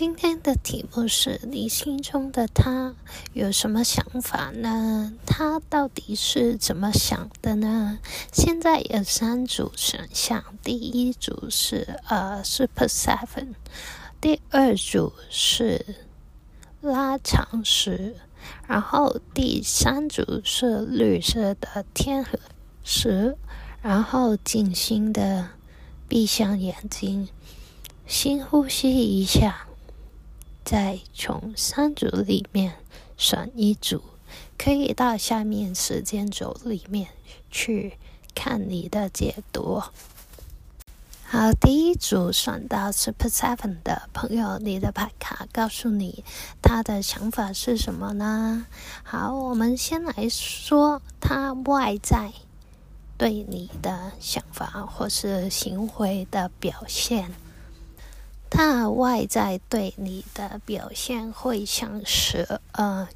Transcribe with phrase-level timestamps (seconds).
[0.00, 2.94] 今天的题目是你心中的他
[3.34, 5.12] 有什么想法呢？
[5.26, 7.98] 他到底是怎么想的呢？
[8.32, 13.48] 现在有三组选项，第一组是呃 Super Seven，
[14.22, 15.84] 第二组是
[16.80, 18.16] 拉长石，
[18.66, 22.38] 然后第三组是绿色的天河
[22.82, 23.36] 石，
[23.82, 25.50] 然后静心的
[26.08, 27.28] 闭上眼睛，
[28.06, 29.66] 深呼吸一下。
[30.64, 32.74] 再从三组里面
[33.16, 34.02] 选一组，
[34.56, 37.08] 可以到下面时间轴里面
[37.50, 37.98] 去
[38.34, 39.82] 看你的解读。
[41.24, 46.24] 好，第一组选到 Super Seven 的朋友，你的牌卡告诉你
[46.60, 48.66] 他的想法是什么呢？
[49.04, 52.32] 好，我们先来说他外在
[53.16, 57.30] 对你的想法或是行为的表现。
[58.50, 63.08] 他外在对你的表现会像是呃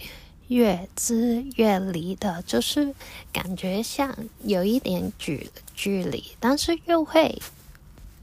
[0.46, 2.94] 越支越离的，就是
[3.32, 7.42] 感觉像有一点距距离，但是又会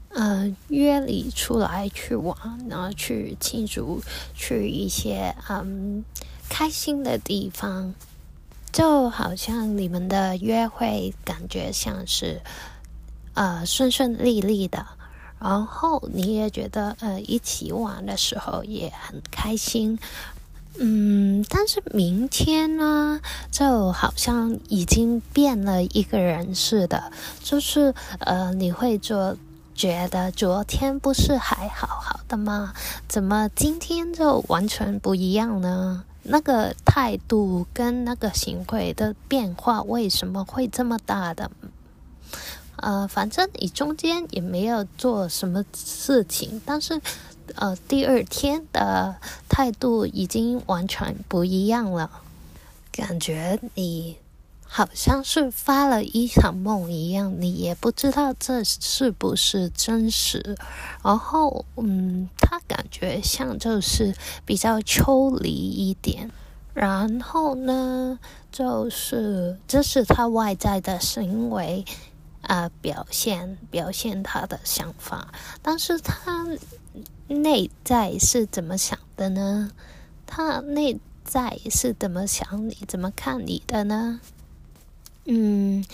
[0.08, 2.34] 呃约你出来去玩，
[2.68, 4.00] 然后去庆祝，
[4.34, 6.02] 去一些嗯
[6.48, 7.94] 开心的地方，
[8.72, 12.40] 就好像你们的约会感觉像是
[13.34, 14.86] 呃顺顺利利的。
[15.42, 19.98] 然后你也觉得，呃，一起玩的时候也很开心，
[20.78, 27.10] 嗯，但是明天呢，就好像已经变了一个人似的，
[27.42, 29.36] 就是，呃，你会就
[29.74, 32.72] 觉得昨天不是还好好的吗？
[33.08, 36.04] 怎么今天就完全不一样呢？
[36.22, 41.50] 那个态度跟那个行为的变化为什么会这么大的？
[42.76, 47.00] 呃，反正你中间也没有做什么事情，但是，
[47.54, 49.16] 呃，第二天的
[49.48, 52.10] 态度已经完全不一样了，
[52.90, 54.16] 感觉你
[54.64, 60.56] 好像是发了一场梦一样，你也不知道这是不是真实。
[61.04, 64.14] 然后，嗯，他感觉像就是
[64.44, 66.30] 比较抽离一点。
[66.74, 68.18] 然后呢，
[68.50, 71.84] 就是这是他外在的行为。
[72.42, 75.32] 啊、表现表现他的想法，
[75.62, 76.46] 但是他
[77.28, 79.70] 内在是怎么想的呢？
[80.26, 84.20] 他内在是怎么想你、怎么看你的呢？
[85.24, 85.84] 嗯，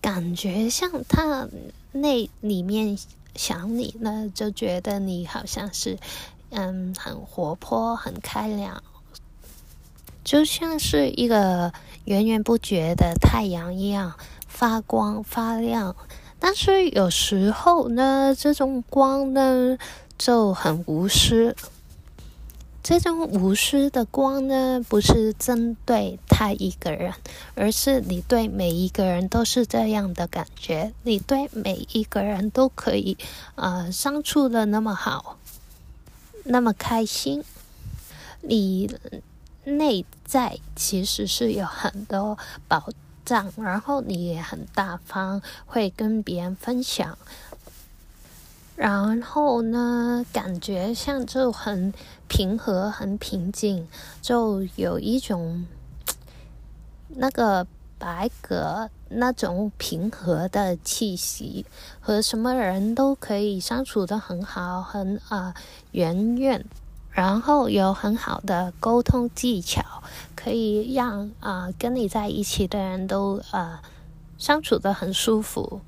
[0.00, 1.48] 感觉像他
[1.90, 2.96] 内里面
[3.34, 5.98] 想你呢，就觉得你好像是
[6.50, 8.82] 嗯很活泼、很开朗，
[10.22, 11.72] 就像是一个
[12.04, 14.14] 源源不绝的太阳一样。
[14.62, 15.96] 发光发亮，
[16.38, 19.76] 但是有时候呢，这种光呢
[20.16, 21.56] 就很无私。
[22.80, 27.12] 这种无私的光呢，不是针对他一个人，
[27.56, 30.92] 而是你对每一个人都是这样的感觉。
[31.02, 33.18] 你对每一个人都可以，
[33.56, 35.38] 呃，相处的那么好，
[36.44, 37.42] 那么开心。
[38.42, 38.96] 你
[39.64, 42.88] 内在其实是有很多宝。
[43.56, 47.16] 然后你也很大方，会跟别人分享。
[48.74, 51.92] 然后呢，感觉像就很
[52.26, 53.86] 平和、很平静，
[54.20, 55.66] 就有一种
[57.08, 57.66] 那个
[57.98, 61.64] 白鸽那种平和的气息，
[62.00, 65.54] 和什么人都可以相处得很好，很啊
[65.92, 66.64] 圆润。
[67.12, 70.02] 然后有很好的沟通技巧，
[70.34, 73.78] 可以让啊、跟你在一起的人都、呃、
[74.38, 75.82] 相处得很舒服，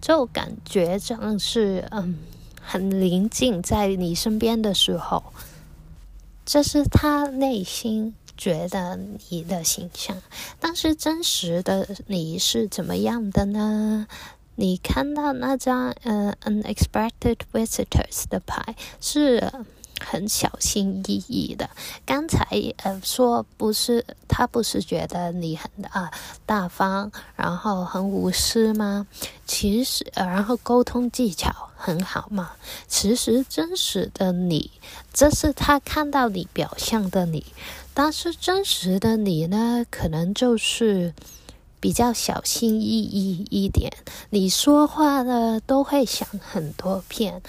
[0.00, 2.20] 就感觉像是嗯
[2.62, 5.24] 很临近在你身边的时候，
[6.46, 8.96] 这是他内心觉得
[9.30, 10.16] 你的形象。
[10.60, 14.06] 但是真实的你是怎么样的呢？
[14.54, 19.52] 你看到那张呃 Unexpected Visitors 的牌是。
[20.04, 21.70] 很小心翼翼的。
[22.04, 22.46] 刚才
[22.82, 26.12] 呃说不是他不是觉得你很啊
[26.46, 29.06] 大方，然后很无私吗？
[29.46, 32.52] 其实呃然后沟通技巧很好嘛。
[32.86, 34.70] 其实真实的你，
[35.12, 37.44] 这是他看到你表象的你，
[37.92, 41.14] 但是真实的你呢，可能就是
[41.80, 43.92] 比较小心翼翼一点。
[44.30, 47.42] 你说话呢都会想很多遍。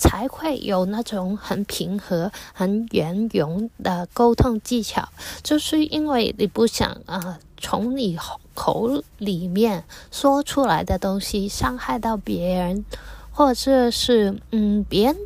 [0.00, 5.10] 才会有那种很平和、很圆融的沟通技巧，
[5.42, 8.18] 就是因为你不想啊、从你
[8.54, 12.84] 口里面说出来的东西伤害到别人，
[13.30, 15.16] 或者是嗯，别人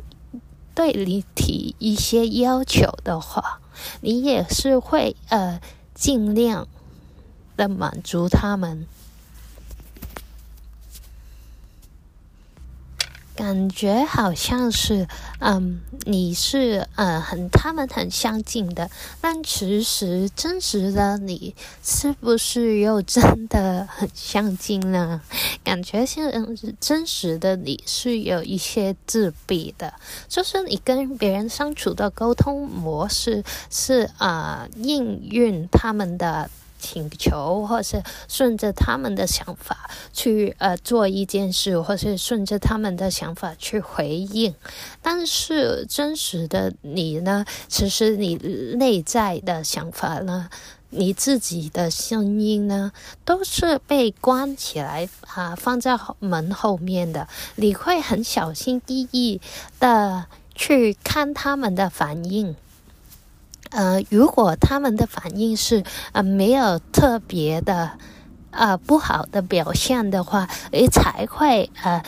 [0.75, 3.61] 对你提一些要求的话，
[4.01, 5.61] 你也是会呃
[5.93, 6.67] 尽量
[7.55, 8.85] 的满足他们。
[13.35, 15.07] 感觉好像是，
[15.39, 18.89] 嗯，你是呃很他们很相近的，
[19.19, 21.53] 但其实真实的你
[21.83, 25.21] 是不是又真的很相近呢？
[25.65, 26.31] 感觉像
[26.79, 29.93] 真实的你是有一些自闭的，
[30.29, 36.49] 就是你跟别人相处的沟通模式是啊、呃，应运他们的。
[36.79, 44.53] 请求，或是顺着他们的想法去呃做一件事，或是顺着他们的想法去回应。
[45.01, 47.45] 但是真实的你呢？
[47.67, 50.49] 其实你内在的想法呢，
[50.89, 52.91] 你自己的声音呢，
[53.23, 57.27] 都是被关起来啊、放在门后面的。
[57.55, 59.41] 你会很小心翼翼
[59.79, 62.55] 的去看他们的反应。
[63.75, 65.83] 呃，如果他们的反应是
[66.13, 67.91] 呃没有特别的
[68.51, 72.01] 呃不好的表现的话，诶才会呃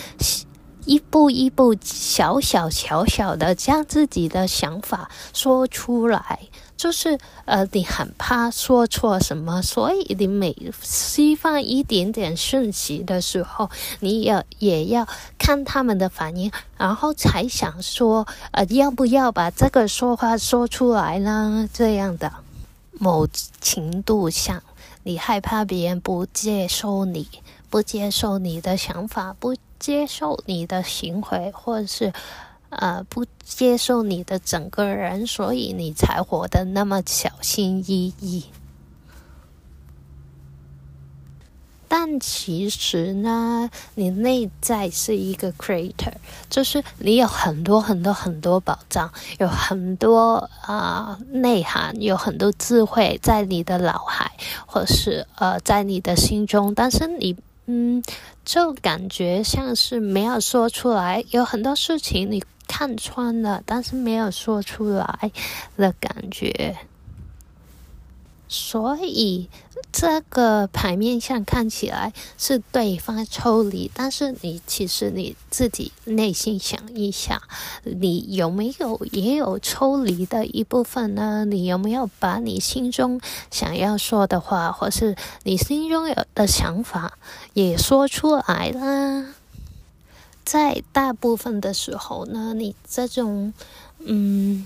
[0.88, 6.40] 一步一步小小小小的将自己的想法说出来。
[6.78, 15.08] 就是呃，你很怕说错什么，所以你每释放一点点讯息的时候，你也也要
[15.40, 21.18] 看他们的反应，然后才想说呃，要不要把这个说话说出来。
[21.18, 21.68] 呢？
[21.74, 22.32] 这样的
[22.92, 23.28] 某
[23.60, 24.62] 程度上，
[25.02, 27.28] 你害怕别人不接受你，
[27.72, 32.14] 不接受你的想法，不接受你的行为，或者是。
[32.70, 38.44] 呃，不接受你的整个人，所以你才活得那么小心翼翼。
[41.88, 46.12] 但其实呢，你内在是一个 creator，
[46.50, 49.10] 就是你有很多很多很多宝藏，
[49.40, 54.30] 有很多啊、内涵，有很多智慧在你的脑海，
[54.66, 57.38] 或是呃在你的心中，但是你。
[57.70, 58.02] 嗯，
[58.46, 65.32] 就感觉像是没有说出来，有很多事情你看穿了，但是没有说出来
[65.76, 66.78] 的感觉。
[68.48, 69.50] 所以
[69.92, 77.42] 这个牌面上看起来是对方抽离，但是你其实你自己内心想一想，
[77.84, 81.46] 你有没有也有抽离的一部分呢？
[81.46, 83.20] 你有没有把你心中
[83.50, 87.18] 想要说的话，或是你心中有的想法
[87.54, 89.34] 也说出来啦？
[90.46, 93.54] 在大部分的时候呢，你这种
[94.00, 94.66] 嗯。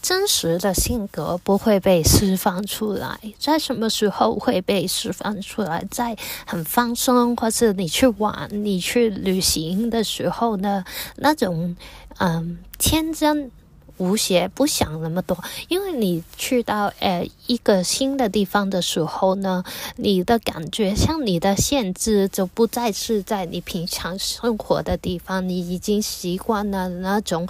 [0.00, 5.84] 真实的性格不会被释放出来，在什么时候会被释放出来？
[5.90, 6.16] 在
[6.46, 10.84] 很放松，或是你去玩、你去旅行的时候呢？
[11.16, 11.76] 那种
[12.18, 13.50] 嗯，天真。
[13.98, 15.36] 无邪，不想那么多，
[15.68, 19.62] 因为你去到呃一个新的地方的时候呢，
[19.96, 27.48] 你的感觉像你的限制就不再是在你平常生活的地方，你已经习惯了那种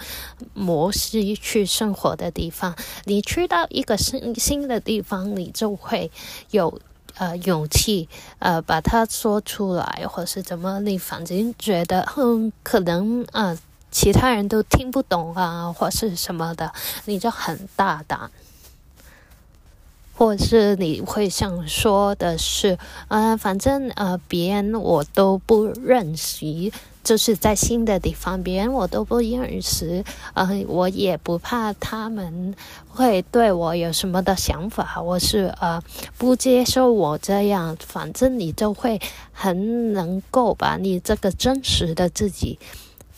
[0.55, 2.75] 模式去生活的地方。
[3.05, 6.11] 你去到一个新新的地方，你就会
[6.50, 6.81] 有
[7.17, 8.09] 呃勇气
[8.39, 13.59] 呃把它说出来，或是怎么，你反正觉得嗯可能呃。
[13.90, 16.73] 其他人都听不懂啊，或是什么的，
[17.06, 18.30] 你就很大胆，
[20.14, 22.78] 或是你会想说的是，
[23.09, 26.71] 呃，反正呃，别人我都不认识，
[27.02, 30.04] 就是在新的地方，别人我都不认识，
[30.35, 32.54] 呃，我也不怕他们
[32.88, 35.83] 会对我有什么的想法，我是呃
[36.18, 39.00] 不接受我这样，反正你就会
[39.33, 42.59] 很能够把你这个真实的自己。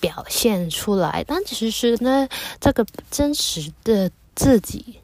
[0.00, 2.28] 表现出来，但其实呢，
[2.58, 5.00] 这个真实的自己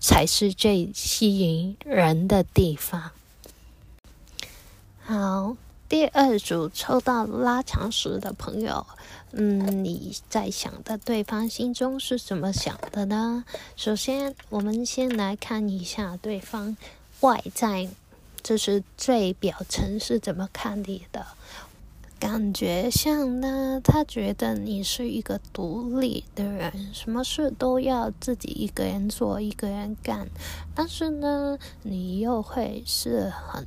[0.00, 3.12] 才是最吸引人的地方。
[5.04, 5.56] 好，
[5.88, 8.86] 第二组抽到拉长石的朋友，
[9.32, 13.44] 嗯，你在想的对方心中是怎么想的呢？
[13.76, 16.76] 首先，我们先来看一下对方
[17.20, 17.88] 外在，
[18.42, 21.26] 就是最表层是怎么看你的。
[22.20, 30.28] 感觉像呢，他觉得你是一个独立的人，什么事都要自己一个人做，一个人干。
[30.74, 33.66] 但是呢，你又会是很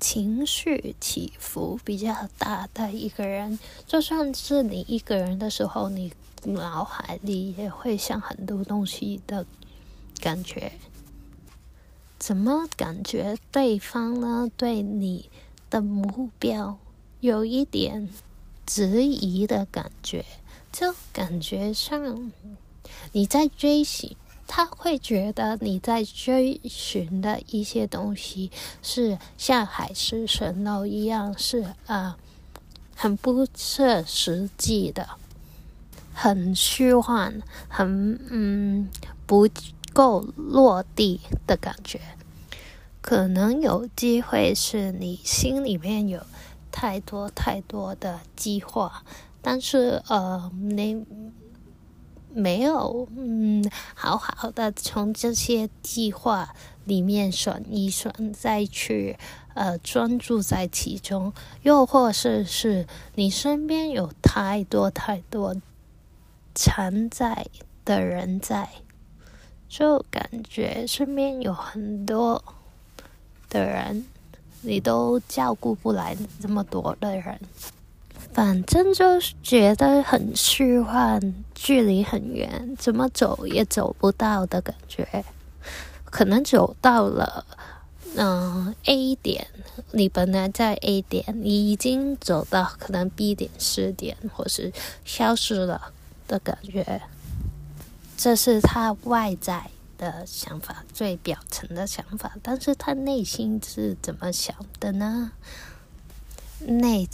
[0.00, 3.58] 情绪起伏比较大的一个人。
[3.86, 6.10] 就算是你一个人的时候，你
[6.44, 9.44] 脑海里也会想很多东西的
[10.20, 10.72] 感觉。
[12.18, 14.50] 怎么感觉对方呢？
[14.56, 15.28] 对你
[15.68, 16.78] 的目标？
[17.24, 18.10] 有一点
[18.66, 20.26] 质疑的感觉，
[20.70, 22.30] 就感觉上
[23.12, 24.14] 你在追寻，
[24.46, 28.50] 他会觉得你在追寻的一些东西
[28.82, 32.16] 是像海市蜃楼一样，是啊、呃，
[32.94, 35.08] 很不切实际的，
[36.12, 38.90] 很虚幻，很嗯
[39.24, 39.48] 不
[39.94, 41.98] 够落地的感觉。
[43.00, 46.22] 可能有机会是你心里面有
[46.76, 49.04] 太多太多的计划，
[49.40, 51.06] 但是呃，你
[52.30, 53.64] 没有嗯
[53.94, 56.52] 好好的从这些计划
[56.84, 59.16] 里面选一选，再去
[59.54, 65.54] 呃专注在其中，又或是是你身边有太多太多
[66.56, 67.46] 缠在
[67.84, 68.68] 的人在，
[69.68, 72.42] 就感觉身边有很多。
[73.50, 74.04] 的人，
[74.64, 77.38] 你都照顾不来这么多的人，
[78.32, 85.24] 反正就是觉得很虚幻，距离很远，怎么走也走不到的感觉。
[86.06, 87.44] 可能走到了，
[88.16, 89.46] 嗯、，A 点，
[89.90, 94.72] 你本来在 A 点，你已经走到可能 B 点、C 点，或是
[95.04, 95.92] 消失了
[96.26, 97.02] 的感觉。
[98.16, 99.70] 这是他外在。
[100.04, 105.32] 的想法，最表层的想法，但是他内心是怎么想的呢？
[106.66, 107.06] 内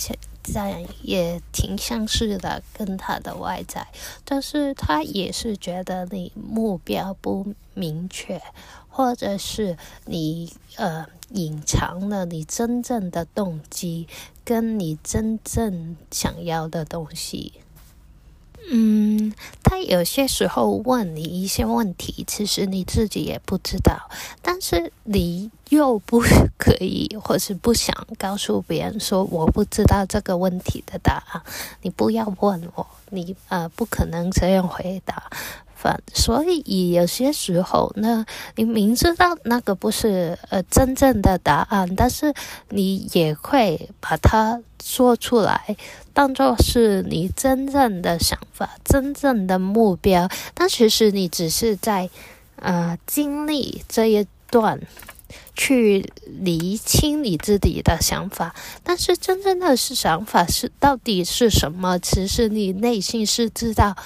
[0.43, 3.87] 在也挺相似的，跟他的外在，
[4.25, 8.41] 但是他也是觉得你目标不明确，
[8.89, 14.09] 或者是你呃隐藏了你真正的动机，
[14.45, 17.55] 跟你真正想要的东西。
[18.69, 24.11] 嗯，他有些时候问你一些问题，其实你自己也不知道，
[24.43, 26.21] 但是你又不
[26.59, 31.43] 可以，或是不想告诉别人说我不知道这个问题的答案，
[31.83, 35.31] 你不要问我，你呃不可能这样回答。
[36.13, 38.25] 所以有些时候呢，
[38.57, 42.35] 你明知道那个不是呃真正的答案，但是
[42.69, 45.77] 你也会把它说出来，
[46.13, 50.29] 当做是你真正的想法、真正的目标。
[50.55, 52.11] 但其实你只是在
[52.57, 54.81] 呃经历这一段，
[55.55, 58.55] 去厘清你自己的想法。
[58.83, 61.99] 但是真正的是想法是到底是什么？
[61.99, 63.97] 其实你内心是知道。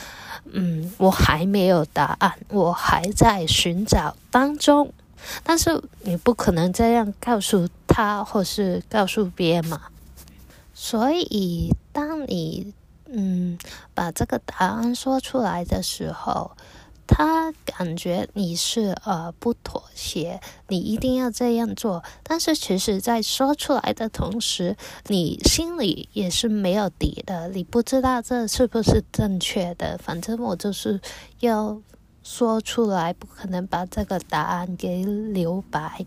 [0.56, 4.92] 嗯，我还没有答案，我还在寻找当中。
[5.42, 9.80] 但是你不可能这样告诉他，或是告诉别人嘛。
[10.74, 12.72] 所以，当你
[13.06, 13.58] 嗯
[13.94, 16.52] 把这个答案说出来的时候，
[17.06, 22.02] 他感觉你是呃不妥协，你一定要这样做。
[22.22, 24.76] 但是其实，在说出来的同时，
[25.08, 29.98] 你心里也是没有底的，你不知道这是不是正确的。
[29.98, 31.00] 反正我就是
[31.40, 31.80] 要
[32.22, 36.04] 说出来，不可能把这个答案给留白。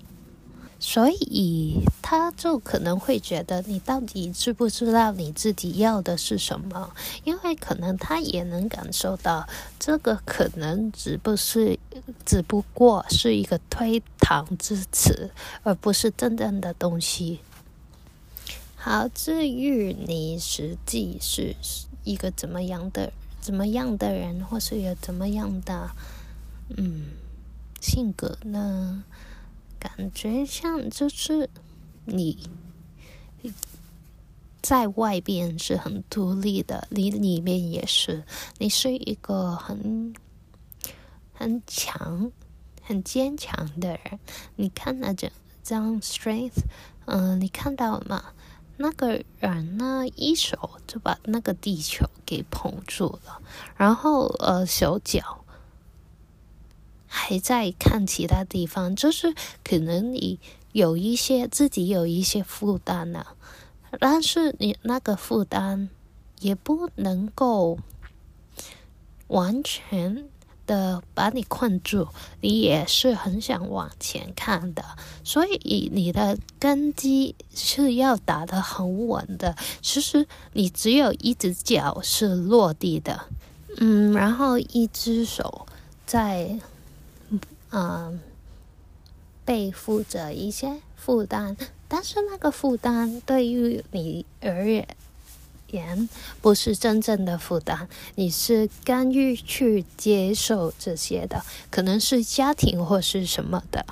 [0.80, 6.94] 所以他就可能会觉得你到底知不知道你自己要的是什么？
[7.24, 9.48] 因为可能他也能感受到
[9.80, 11.80] 这个可能只不是，
[12.26, 15.32] 只不过是一个推搪之词，
[15.64, 17.40] 而不是真正的东西。
[18.76, 21.56] 好，至于你实际是
[22.04, 25.90] 一个怎么样的、怎么样的人，或是有怎么样的
[26.78, 27.08] 嗯
[27.82, 29.04] 性格呢？
[29.80, 31.50] 感觉像就是
[32.06, 32.50] 你
[34.62, 38.24] 在外边是很独立的，你里面也是，
[38.58, 40.14] 你是一个很
[41.34, 42.32] 很强、
[42.82, 44.20] 很坚强的人。
[44.56, 45.32] 你看那这
[45.64, 46.64] 张 strength，
[47.06, 48.24] 嗯、你看到了吗？
[48.78, 53.42] 那个人呢，一手就把那个地球给捧住了，
[53.76, 55.46] 然后呃，手脚。
[57.08, 59.34] 还在看其他地方，就是
[59.64, 60.40] 可能你
[60.74, 63.26] 有一些自己有一些负担呢，
[64.00, 65.90] 但是你那个负担
[66.40, 67.80] 也不能够
[69.28, 70.26] 完全
[70.68, 72.10] 的把你困住，
[72.42, 74.84] 你也是很想往前看的，
[75.24, 79.56] 所以你的根基是要打得很稳的。
[79.82, 83.26] 其实你只有一只脚是落地的，
[83.78, 85.66] 嗯，然后一只手
[86.06, 86.60] 在。
[87.72, 88.20] 嗯，
[89.44, 91.56] 背负着一些负担，
[91.88, 94.86] 但是那个负担对于你而
[95.68, 96.08] 言
[96.42, 103.86] 不是真正的负担，你是甘于去接受这些的，可能是家庭或是什么的。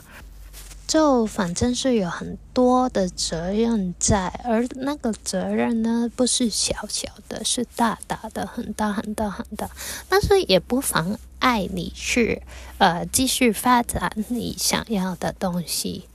[0.95, 9.69] 就反正是有很多的责任在，而那个责任呢，不是小小的，是大大的，很大很大很大。
[10.07, 12.43] 但是也不妨碍你去
[12.77, 16.05] 呃继续发展你想要的东西。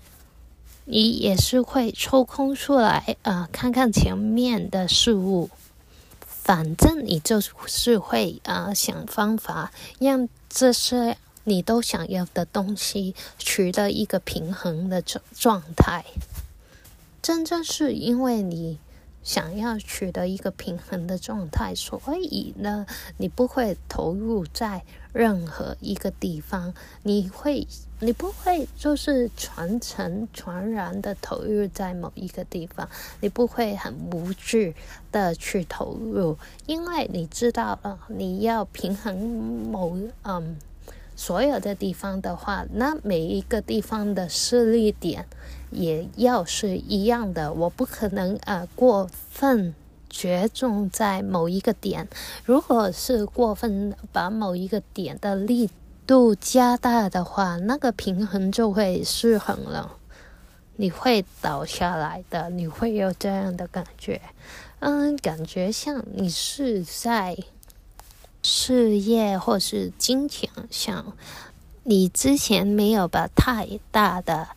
[0.87, 5.51] 你也是会抽空出来呃看看前面的事物，
[6.27, 11.19] 反正你就是会呃想方法让这些。
[11.45, 16.05] 你都想要的东西取得一个平衡的状状态，
[17.23, 18.79] 真正是因为你
[19.23, 22.87] 想要取得一个平衡的状态，所以呢，
[23.19, 24.83] 你不会投入在
[25.13, 27.67] 任何一个地方，你会，
[27.99, 32.89] 你不会就是全程全然的投入在某一个地方，
[33.21, 34.75] 你不会很无惧
[35.13, 40.57] 的去投入，因为你知道了，你要平衡某嗯。
[41.21, 45.27] 所有的地方的话，那每一个地方的势力点
[45.71, 47.53] 也要是一样的。
[47.53, 49.75] 我不可能呃过分
[50.09, 52.09] 着重在某一个点。
[52.47, 55.69] 如果是过分把某一个点的力
[56.07, 59.97] 度加大的话，那个平衡就会失衡了，
[60.77, 62.49] 你会倒下来的。
[62.49, 64.23] 你会有这样的感觉，
[64.79, 67.37] 嗯，感觉像你是在。
[68.43, 71.13] 事业或是金钱上，
[71.85, 74.49] 你之前没有把太大的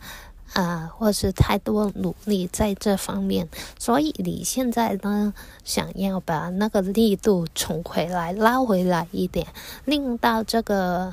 [0.54, 3.48] 啊、呃，或是太多努力在这方面，
[3.78, 9.46] 所以你现在呢，想要把那个力度重回来，拉回来一点，
[9.84, 11.12] 令到这个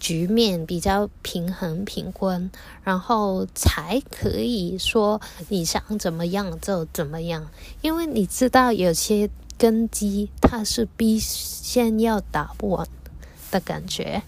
[0.00, 2.50] 局面比较平衡平均，
[2.82, 7.48] 然后才可以说你想怎么样就怎么样，
[7.82, 9.28] 因为你知道有些。
[9.58, 12.86] 根基，它是必先要打不稳
[13.50, 14.22] 的感觉。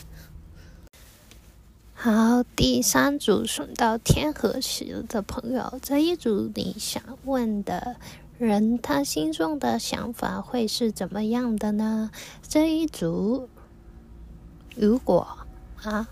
[1.95, 7.97] 好，第三组选到天河石的朋友，这一组你想问的
[8.39, 12.11] 人，他心中的想法会是怎么样的呢？
[12.49, 13.49] 这一组，
[14.75, 15.29] 如果
[15.83, 16.09] 啊，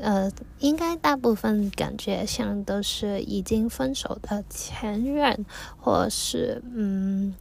[0.00, 5.44] 呃，应该大部分感觉像都是已经分手的前任，
[5.78, 7.34] 或是嗯。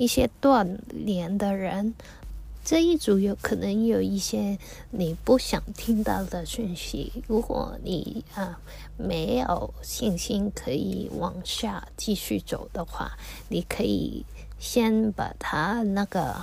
[0.00, 1.92] 一些断联的人，
[2.64, 4.58] 这一组有可能有一些
[4.92, 7.22] 你不想听到的讯息。
[7.26, 8.58] 如果你啊
[8.96, 13.12] 没有信心可以往下继续走的话，
[13.50, 14.24] 你可以
[14.58, 16.34] 先把它那个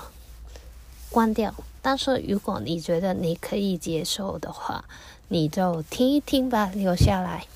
[1.09, 1.51] 关掉。
[1.81, 4.85] 但是如果你觉得你可以接受的话，
[5.29, 7.47] 你就听一听吧，留下来。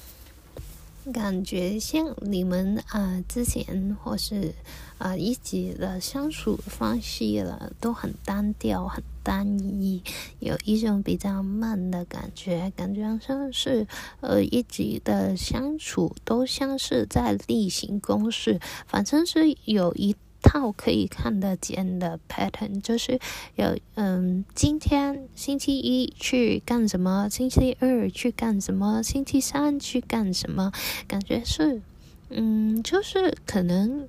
[1.11, 4.53] 感觉像你们啊、之前或是
[4.99, 10.03] 啊、一起的相处方式了，都很单调、很单一，
[10.39, 13.87] 有一种比较慢的感觉，感觉像是
[14.19, 20.15] 呃一起的相处都像是在例行公事，反正是有一。
[20.41, 23.19] 套可以看得见的 pattern 就是
[23.56, 30.71] 有嗯，今天星期一去干什么，星期二去干什么，星期三去干什么，
[31.08, 31.82] 感觉是
[32.30, 34.08] 嗯，就是可能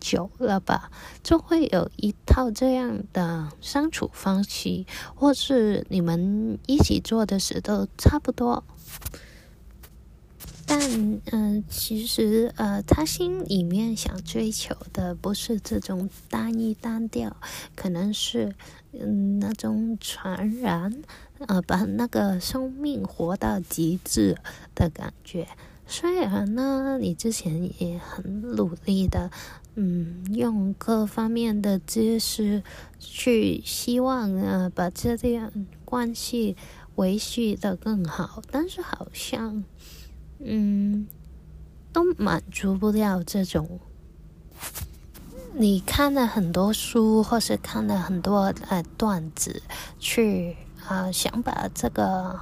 [0.00, 0.90] 久了吧，
[1.22, 8.64] 就会有一套这样的相处方式，或是你们一起做的事都差不多。
[10.68, 17.34] 但嗯、其实呃，他心里面想追求的不是这种单一单调，
[17.74, 18.54] 可能是
[18.92, 21.02] 嗯那种传染，
[21.46, 24.36] 呃，把那个生命活到极致
[24.74, 25.48] 的感觉。
[25.86, 29.30] 虽然呢，你之前也很努力的，
[29.74, 32.62] 嗯，用各方面的知识
[32.98, 36.56] 去希望呃把这段关系
[36.96, 39.64] 维系得更好，但是好像。
[40.40, 41.06] 嗯，
[41.92, 43.80] 都满足不了这种。
[45.54, 49.62] 你看了很多书，或是看了很多呃段子，
[49.98, 52.38] 去啊、想把这个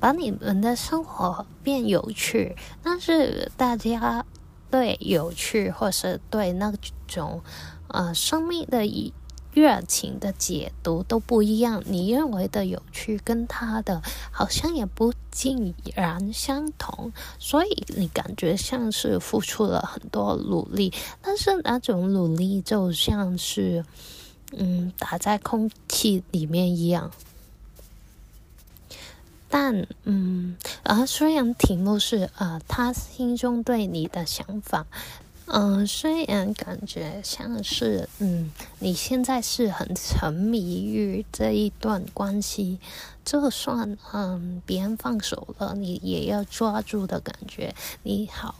[0.00, 4.24] 把你们的生活变有趣，但是大家
[4.70, 6.72] 对有趣或是对那
[7.06, 7.42] 种
[7.88, 9.12] 呃生命的意。
[9.56, 20.92] 热情的解读都不一样，你认为的有趣跟他的好像也不尽然相同，所以你感觉像是付出了很多努力，
[21.22, 23.82] 但是那种努力就像是
[24.52, 27.10] 嗯打在空气里面一样。
[29.48, 34.86] 但嗯，啊虽然题目是呃他心中对你的想法。
[35.48, 42.80] 嗯，虽然感觉像是，嗯，你现在是很沉迷于这一段关系，
[43.24, 48.56] 就算嗯别人放手了，你也要抓住的感觉，你好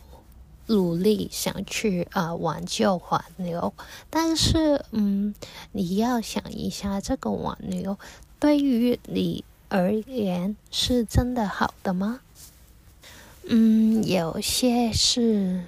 [0.66, 3.74] 努力想去啊、呃、挽救挽留，
[4.08, 5.34] 但是嗯，
[5.72, 7.98] 你要想一下，这个挽留
[8.38, 12.20] 对于你而言是真的好的吗？
[13.48, 15.64] 嗯，有些是。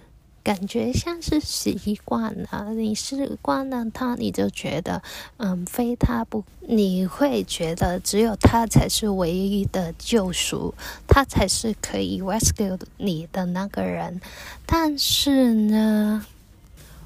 [0.48, 5.02] 感觉像是习惯了，你习惯了他，你就觉得，
[5.36, 10.72] 嗯，非他不，你会觉得只有他才是唯一的救赎，
[11.06, 14.22] 他才是可以 rescue 你的那个人。
[14.64, 16.24] 但是呢，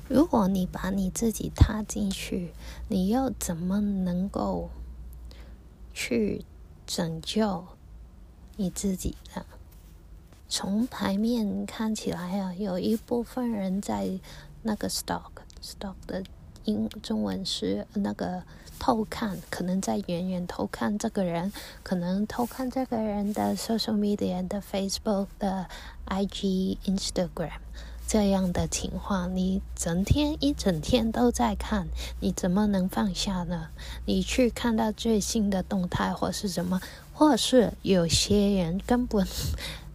[0.07, 2.53] 如果你把你自己踏进去，
[2.87, 4.71] 你又怎么能够
[5.93, 6.45] 去
[6.87, 7.65] 拯救
[8.55, 9.45] 你自己呢？
[10.55, 14.21] 从牌面看起来啊，有一部分人在
[14.61, 15.31] 那个 stock
[15.63, 16.23] stalk 的
[16.65, 18.43] 英中文是那个
[18.79, 21.51] 偷看，可能在远远偷看这个人，
[21.83, 25.69] 可能偷看这个人的 social media 的 Facebook 的
[26.07, 27.53] IG Instagram
[28.07, 31.89] 这样的情况，你整天一整天都在看，
[32.21, 33.69] 你怎么能放下呢？
[34.05, 36.79] 你去看到最新的动态或是什么，
[37.15, 39.27] 或是有些人根本。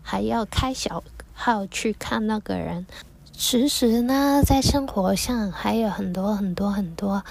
[0.09, 2.87] 还要开小号去看那个人，
[3.33, 7.25] 其实呢，在生活上还有很多很多很多，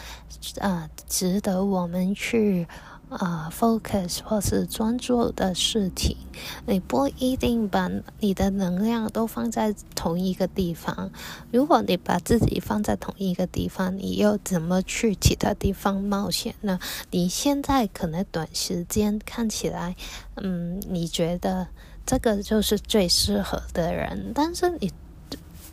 [0.59, 2.69] 呃，值得我们去
[3.09, 6.19] 呃 focus 或是专注的事情。
[6.67, 11.11] 你不一定把你的能量都放在同一个地方。
[11.51, 16.79] 如果你把自己放在同一个地方，你又怎么去其他地方冒险呢？
[17.11, 19.97] 你现在可能短时间看起来，
[20.35, 21.69] 嗯，你觉得。
[22.07, 24.93] 这个就是最适合的人，但是你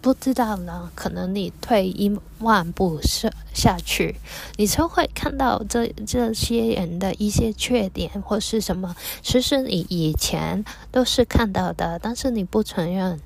[0.02, 4.16] 不知道呢，可能你退一万步下下去，
[4.58, 8.94] 你就会看到这这些人的一些缺点或是什么。
[9.22, 13.22] 其实你以前都是看到的，但是你不承认。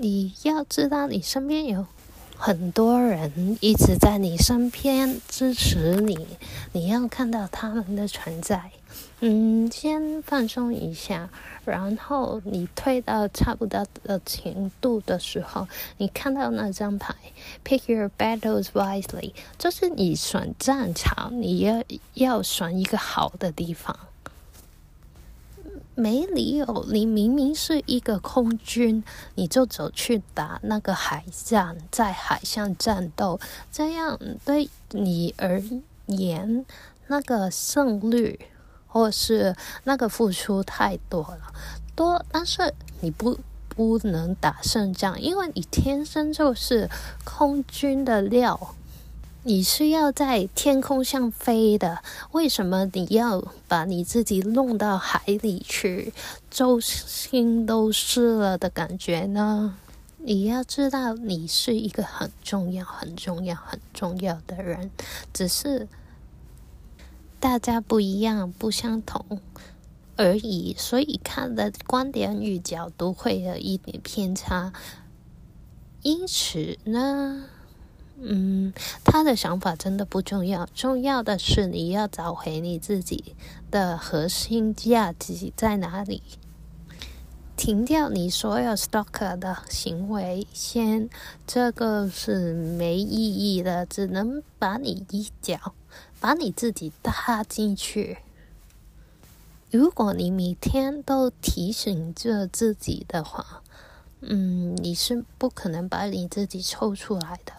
[0.00, 1.86] 你要知道，你身边有
[2.36, 6.26] 很多人一直在你身边支持你，
[6.72, 8.70] 你要看到他们的存在。
[9.20, 11.28] 嗯，先放松一下，
[11.64, 17.14] 然后你退到差不多的程度的时候，你看到那张牌
[17.64, 21.82] ，Pick your battles wisely，就是你选战场，你要
[22.14, 23.98] 要选一个好的地方。
[25.96, 29.02] 没理由，你明明是一个空军，
[29.34, 33.40] 你就走去打那个海战，在海上战斗，
[33.72, 35.60] 这样对你而
[36.06, 36.64] 言，
[37.08, 38.38] 那个胜率。
[38.88, 41.52] 或是那个付出太多了，
[41.94, 46.88] 多，但是你不不能打胜仗，因为你天生就是
[47.22, 48.74] 空军的料，
[49.44, 52.02] 你是要在天空上飞的。
[52.32, 56.12] 为什么你要把你自己弄到海里去，
[56.50, 59.76] 周心都湿了的感觉呢？
[60.16, 64.90] 你要知道，你是一个很重要、很重要、很重要的人，
[65.32, 65.86] 只是。
[67.40, 69.40] 大家不一样，不相同
[70.16, 74.72] 而已，所以看的观点与角度会有一点偏差。
[76.02, 77.44] 因此呢，
[78.20, 78.72] 嗯，
[79.04, 83.36] 他的想法真的不重要，重要的是你要找回你自己
[83.70, 86.22] 的核心价值在哪里。
[87.58, 91.10] 停掉你所有 stalker 的行为，先，
[91.44, 95.74] 这个是没意义的，只能把你一脚。
[96.20, 98.18] 把你自己踏进去。
[99.70, 103.62] 如果你每天都提醒着自己的话，
[104.20, 107.52] 嗯，你是不可能把你自己抽出来的。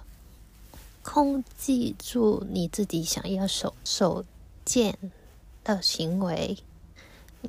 [1.03, 4.25] 控制住你自己想要手手
[4.65, 4.97] 贱
[5.63, 6.57] 的行为。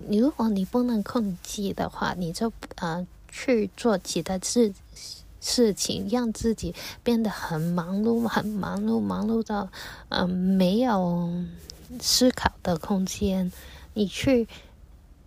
[0.08, 4.72] 如果你不能控制的话，你就呃去做其他事。
[5.42, 9.70] 事情让自己变得很忙碌，很忙碌，忙碌到
[10.10, 11.32] 嗯、呃、没有
[11.98, 13.50] 思考的空间。
[13.94, 14.46] 你去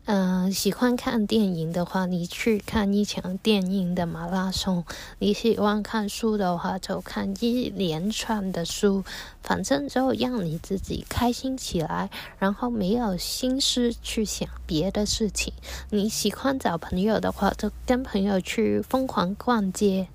[0.06, 4.84] 嗯、喜欢看电影的话，你去看一场电影的马拉松；
[5.20, 9.06] 你喜欢看书的话，就看一连串的书。
[9.42, 15.54] 反正就让你自己开心起来，然后没有心思去想别的事情。
[15.90, 20.08] 你喜欢找朋友的话，就跟朋友去疯狂逛街。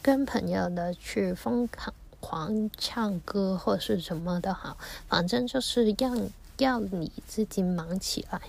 [0.00, 8.40] 跟朋友的去疯狂狂唱歌或是什么的好，反正就是让要你自己忙起来。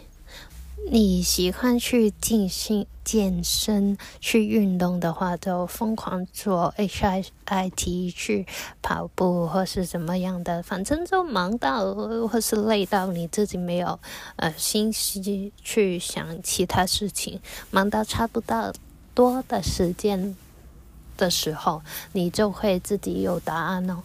[0.91, 8.45] 你喜欢去进行健身、去运动的话，就疯狂做 HIIT，去
[8.81, 11.93] 跑步或是怎么样的，反正就忙到
[12.27, 13.99] 或是累到你自己没有
[14.35, 15.21] 呃心思
[15.61, 17.39] 去想其他事情，
[17.71, 18.73] 忙到差不多
[19.13, 20.35] 多的时间
[21.17, 21.81] 的时候，
[22.11, 24.03] 你就会自己有答案哦。